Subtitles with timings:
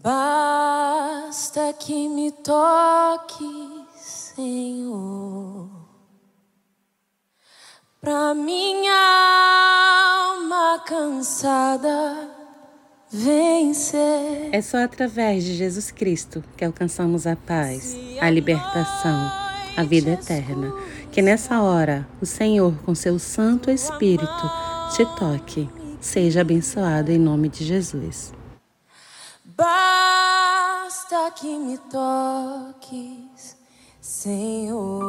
[0.00, 5.68] Basta que me toque, Senhor,
[8.00, 12.30] pra minha alma cansada
[13.10, 14.48] vencer.
[14.50, 19.30] É só através de Jesus Cristo que alcançamos a paz, a libertação,
[19.76, 20.72] a vida eterna.
[21.12, 24.50] Que nessa hora o Senhor, com seu Santo Espírito,
[24.96, 25.68] te toque.
[26.00, 28.32] Seja abençoado em nome de Jesus.
[31.12, 33.58] Basta que me toques,
[34.00, 35.01] Senhor.